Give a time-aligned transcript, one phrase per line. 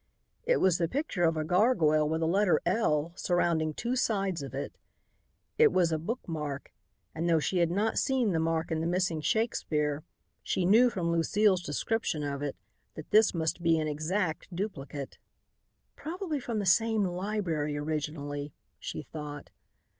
[0.45, 4.55] It was the picture of a gargoyle with a letter L surrounding two sides of
[4.55, 4.73] it.
[5.59, 6.73] It was a bookmark
[7.13, 10.03] and, though she had not seen the mark in the missing Shakespeare,
[10.41, 12.55] she knew from Lucile's description of it
[12.95, 15.19] that this must be an exact duplicate.
[15.95, 19.51] "Probably from the same library originally," she thought.